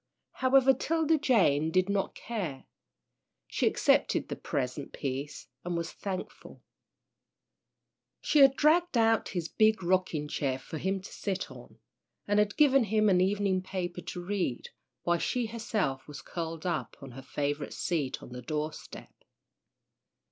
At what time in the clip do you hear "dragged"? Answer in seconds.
8.55-8.97